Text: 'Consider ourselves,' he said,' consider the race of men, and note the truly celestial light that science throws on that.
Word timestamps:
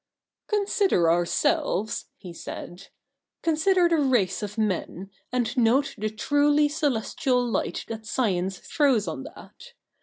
'Consider 0.47 1.11
ourselves,' 1.11 2.07
he 2.17 2.33
said,' 2.33 2.87
consider 3.43 3.87
the 3.87 3.99
race 3.99 4.41
of 4.41 4.57
men, 4.57 5.11
and 5.31 5.55
note 5.55 5.93
the 5.95 6.09
truly 6.09 6.67
celestial 6.67 7.47
light 7.47 7.85
that 7.87 8.07
science 8.07 8.57
throws 8.57 9.07
on 9.07 9.21
that. 9.35 9.73